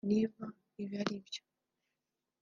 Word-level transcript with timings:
niba 0.09 0.45
ibi 0.81 0.95
aribyo 1.01 1.41